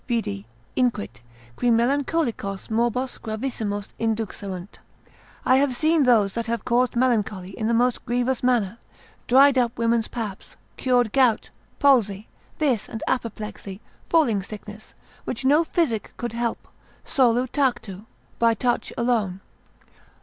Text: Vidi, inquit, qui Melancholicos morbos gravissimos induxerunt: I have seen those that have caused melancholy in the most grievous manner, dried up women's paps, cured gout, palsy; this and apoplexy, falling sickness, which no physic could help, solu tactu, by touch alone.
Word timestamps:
Vidi, 0.07 0.47
inquit, 0.75 1.21
qui 1.55 1.69
Melancholicos 1.69 2.71
morbos 2.71 3.19
gravissimos 3.19 3.89
induxerunt: 3.99 4.79
I 5.45 5.57
have 5.57 5.75
seen 5.75 6.05
those 6.05 6.33
that 6.33 6.47
have 6.47 6.65
caused 6.65 6.95
melancholy 6.95 7.51
in 7.51 7.67
the 7.67 7.73
most 7.75 8.03
grievous 8.07 8.41
manner, 8.41 8.79
dried 9.27 9.59
up 9.59 9.77
women's 9.77 10.07
paps, 10.07 10.55
cured 10.75 11.11
gout, 11.13 11.51
palsy; 11.77 12.27
this 12.57 12.89
and 12.89 13.03
apoplexy, 13.07 13.79
falling 14.09 14.41
sickness, 14.41 14.95
which 15.25 15.45
no 15.45 15.63
physic 15.63 16.13
could 16.17 16.33
help, 16.33 16.67
solu 17.05 17.47
tactu, 17.51 18.07
by 18.39 18.55
touch 18.55 18.91
alone. 18.97 19.39